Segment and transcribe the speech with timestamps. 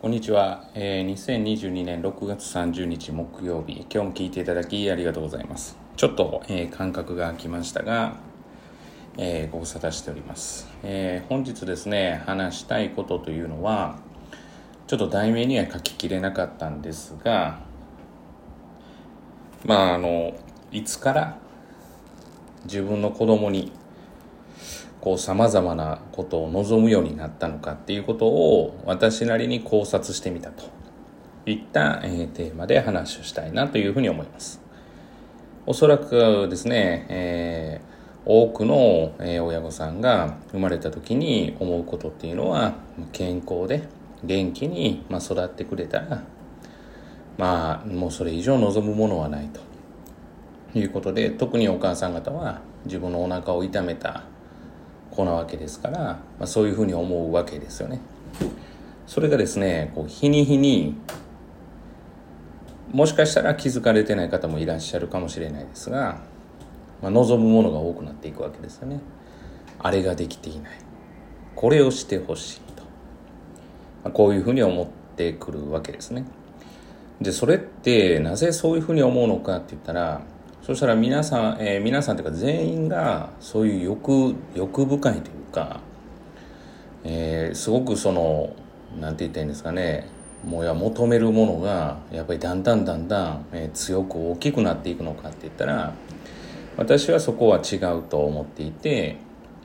[0.00, 3.80] こんにちは、えー、2022年6月30日木曜日。
[3.80, 5.76] 今日も聞いていただきありがとうございます。
[5.94, 8.14] ちょっと、えー、間隔が空きましたが、
[9.18, 13.98] えー、ご無沙汰しております、えー、本日ですね話したいことというのは
[14.86, 17.60] ちょっと題名には書ききれなかったんですが
[19.66, 20.32] まああの
[20.72, 21.38] いつから
[22.64, 23.70] 自分の子供に
[25.00, 30.64] こう様々なことを望むようになったのかっていうことを私なりに考察してみたと
[31.46, 34.60] いった、えー、テーマで話をしたいなというふうに思います。
[35.66, 42.74] おそらくですね、えー、多くの、親御さんが生まれた時に思うことっていうのは
[43.12, 43.84] 健康で
[44.24, 46.24] 元気に、育ってくれたら
[47.40, 54.24] まあもうそれ以上望むものはないということで特にお母さん方は自分のお腹を痛めた
[55.10, 58.00] 子なわけですから、まあ、そういうふうに思うわけですよね。
[59.06, 60.96] それがですねこう日に日に
[62.92, 66.20] もしかしたら気づかれてない方もいらっしゃるかもしれないですが、
[67.02, 69.00] まあ、望むものが多くなっていくわけですよね。
[69.78, 70.72] あれができていない
[71.54, 72.82] これをしてほしいと、
[74.04, 76.24] まあ、こういうふうに思ってくるわけですね。
[77.20, 80.22] でそれってなぜそういうふうに思うのかって言ったら
[80.62, 85.80] そしたら皆さん、えー、皆さんというか全員がそういう欲欲深いというか、
[87.04, 88.54] えー、すごくその
[89.00, 90.06] なんて言ったらいいんですかね
[90.44, 95.94] もうや求めるものがやっぱりだんだんだんだん、えー、強く大きくなっていくのかって言ったら
[96.76, 99.16] 私はそこは違うと思っていて、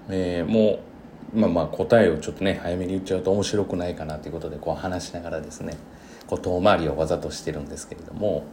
[0.09, 0.79] えー、も
[1.33, 5.77] うまあまあ答えをちょっとね早めに言っちゃうと面白くないかなということでこう話しながらですね
[6.27, 8.45] こう遠回りをわざとしてるんですけれども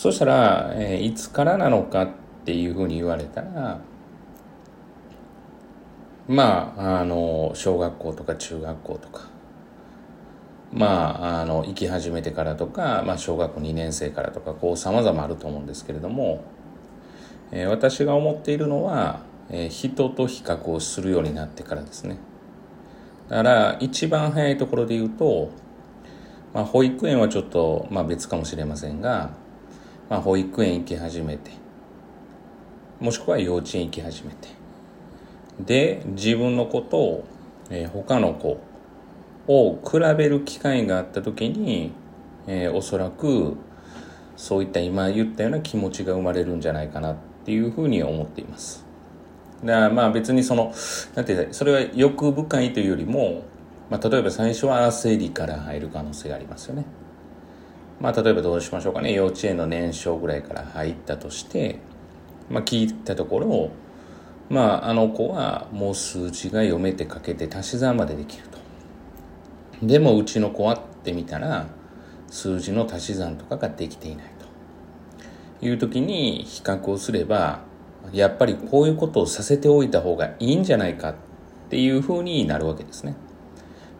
[0.00, 2.08] そしたら、えー、いつからなのかっ
[2.46, 3.82] ていうふうに言われたら
[6.26, 9.28] まああの小学校とか中学校とか
[10.72, 16.44] まああの行き始めてからとか、まあ、小学校2年生からとかこう様々あると思うんですけれども、
[17.50, 22.16] えー、私が思っているのは、えー、人と比較をするようになってからですね。
[23.28, 25.50] だから一番早いところで言うと、
[26.54, 29.38] まあ、保育園はちょっと、まあ、別かもしれませんが
[30.10, 31.52] まあ、保育園行き始めて
[32.98, 34.48] もしくは幼稚園行き始めて
[35.60, 37.24] で自分の子とを、
[37.70, 38.60] えー、他の子
[39.46, 41.92] を比べる機会があった時に、
[42.46, 43.56] えー、おそらく
[44.36, 48.86] そういった今言ったような気持ちが生まれるんじゃないかなっていうふうに思っています。
[49.62, 50.72] だからまあ別にその、
[51.14, 53.42] なんてそれは欲深いというよりも、
[53.90, 56.86] まあ例えば最初は焦りから入る可能性がありますよね。
[58.00, 59.12] まあ、例えばどうしましょうかね。
[59.12, 61.78] 幼稚園の年少ぐらいから入ったとして、
[62.48, 63.70] まあ、聞いたところ、
[64.48, 69.86] まあ、あの子はもう数字が読めて書けて足し算までできると。
[69.86, 71.66] でもうちの子はってみたら
[72.28, 74.26] 数字の足し算とかができていない
[75.60, 75.66] と。
[75.66, 77.60] いう時に比較をすれば
[78.12, 81.14] やっぱりこういうことをさせておいた方がいいんじゃないかっ
[81.68, 83.14] ていうふうになるわけですね。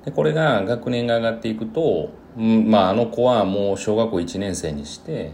[0.06, 5.33] でこれが学年が上がっていくとまあ、あの子はもう小学校1年生にして、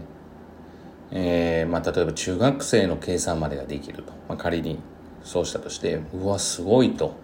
[1.11, 4.79] えーまあ、例えば中学生の計算までができると、まあ、仮に
[5.23, 7.15] そうしたとしてうわすごいと。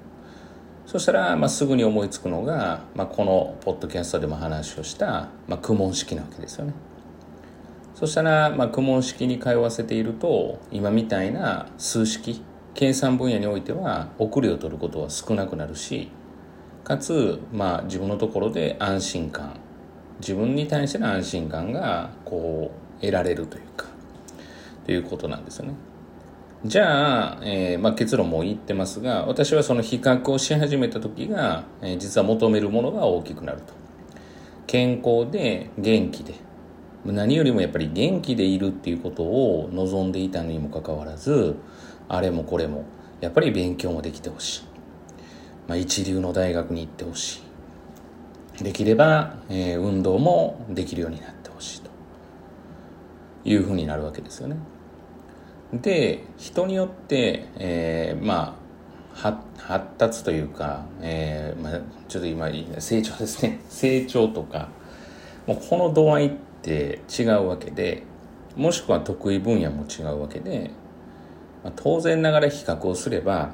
[0.85, 6.73] そしたら、まあ、すぐに思いつくのが、まあ、このポッドキャストでも話をした、まあ、苦問式なわけですよね。
[7.95, 16.09] そしたら、まあ、苦問式に通わせていると今みたいな数式計算分野においては遅れを取ることは少なくなるし
[16.83, 19.53] かつ、まあ、自分のところで安心感
[20.23, 23.87] 自分に対しての安心感がこう得られるというか
[24.85, 25.73] ということなんですよね。
[26.65, 33.73] じゃあ、えー、まあ、結論も言ってますが私はその比較をし始めた時が、えー、実は求めるものが大きくなると。
[34.65, 36.35] 健康で元気で
[37.05, 41.57] 何よりもやっぱり元気でいるっていうことを望んでいたのにもかかわらず
[42.07, 42.85] あれもこれも
[43.19, 44.63] やっぱり勉強もできてほしい。
[45.67, 47.52] まあ、一流の大学に行ってほしい。
[48.61, 51.89] できれば、えー、運動もできるようになってほしいと
[53.45, 54.57] いうふうになるわけですよね。
[55.73, 58.59] で人によって、えー、ま
[59.15, 63.59] あ発達というか、えーまあ、ちょっと今成長ですね。
[63.69, 64.69] 成長とか
[65.47, 68.03] もうこの度合いって違うわけで
[68.55, 70.71] もしくは得意分野も違うわけで、
[71.63, 73.53] まあ、当然ながら比較をすれば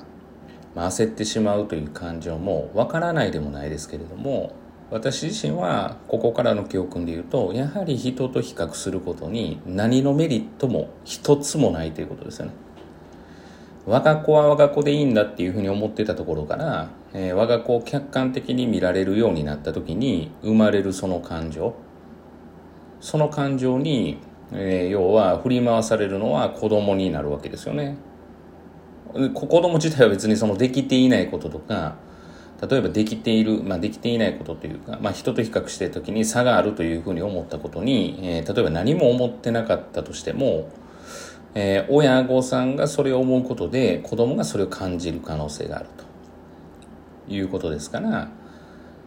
[0.76, 4.54] まあ、焦ってしまうという感情もわからないでもないですけれども
[4.92, 12.54] 私自身はここからの教訓で言うとやはり人と比較することに何のメリットも一つもないということですよね。
[13.86, 21.74] 我が子は我が子でいいんだっていうふうに思ってたところからえー、我が子を客観的に見られるようになった時に生まれるその感情。
[23.02, 24.20] その感情に、
[24.52, 27.98] えー、要は振り回されるのは子供になるわけですよね。
[29.34, 31.96] 子供自体は別にそのできていないこととか
[32.62, 40.70] 例えばできている、まあ、できていないことというか、まあ、人と比較している時に差があるというふうに思ったことに、えー、例えば何も思ってなかったとしても、
[41.56, 45.90] えー、親御さんがそれを思うことで子供がそれを感じる可能性がある
[47.28, 48.30] ということですから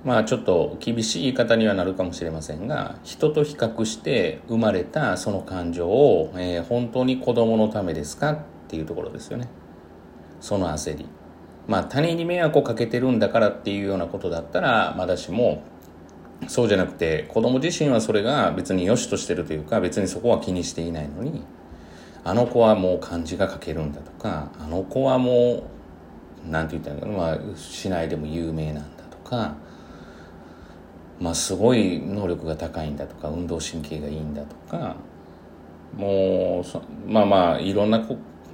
[0.04, 8.38] まあちょっと厳しい言い方にはなるかもしれませんが人と比較して生まれたその感情を、えー、本当に子供のためですかっ
[8.68, 9.48] ていうところですよね。
[10.40, 11.06] その焦り。
[11.66, 15.62] まあ他人に迷惑をかけてるんだからっていうようなことだったらまだしも
[16.48, 21.44] そうじゃなくて子供自身はそれが別に良しとしてるというか別にそこは気にしていないのに
[22.24, 25.64] あの子はもう漢字が書けるんだとかあの子はも
[26.46, 29.54] う何て言ったらいいのかな、まあ、市内でも有名なんだとか
[31.20, 34.96] まあすごい能力が高いんだとか運動神経がいいんだとか
[35.96, 36.64] も
[37.06, 38.00] うまあまあいろんな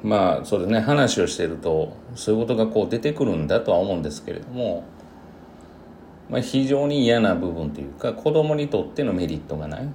[0.03, 0.81] まあそうですね。
[0.81, 4.85] 話をしているとそういうことがこう出てくるんだとは思うんですけれども、
[6.31, 9.89] まあ、非常に嫌な部分というか子供にとってのメリットがない。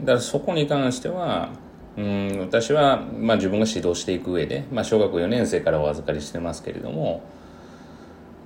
[0.00, 1.50] だからそこに関しては
[1.96, 7.22] うん私は、まあ、自分が指導していく上で、まあ、小学4年生からお預かりしてますけれども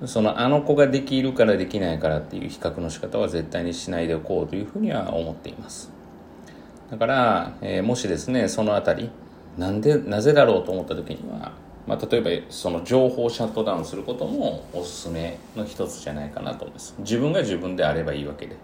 [0.05, 5.91] そのあの子ができるからできないからっていう比較の仕方は絶対にしないでおこうというふうには思っています。
[6.91, 9.09] だから、えー、もしですねそのあたり
[9.57, 11.53] なんでなぜだろうと思った時には、
[11.87, 16.95] まあ、例えばその情報をシャットダウンすることもおすすめの一つじゃないかなと思います。
[16.99, 18.55] 自分が自分であればいいわけで。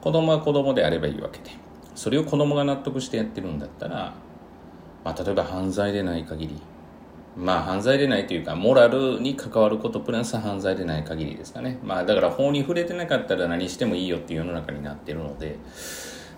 [0.00, 1.50] 子供は子供であればいいわけで。
[1.96, 4.14] それを子供が納得してやってるんだったら、
[5.02, 6.60] まあ、例えば犯罪でない限り。
[7.36, 11.78] まあ犯罪でないというかモラルに関わることプラス犯罪でない限りですかね。
[11.82, 15.58] まあだから法に触れてなかったら何してもいいよっていう世の中になってるので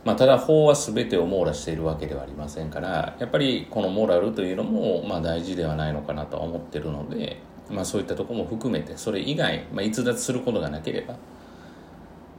[0.08, 11.16] まあ、ただ法は全てを網羅しているわけではありませんからやっぱりこのモラルというのもまあ大事ではないのかなとは思ってるので、まあ、そういったとこも含めてそれ以外、まあ、逸脱することがなければ、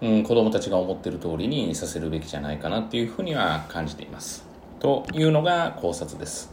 [0.02, 4.48] うん、子どもたちが思ってる通りにさせるべきじゃないかなっていうふうには感じています。
[4.80, 6.52] というのが考察です。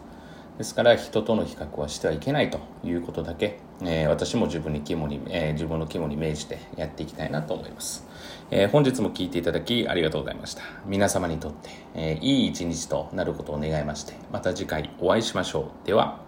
[0.58, 8.06] ですから人との比較はしてはいけないということだけ、えー、私も自分に肝に、えー、自分の肝に銘じてやっていきたいなと思います。
[8.50, 10.62] えー、本日も聞いていただきありがとうございました。
[10.86, 15.86] 皆様にとって、え、いい一日となることを願いまして、また次回お会いしましょう。
[15.86, 16.25] では。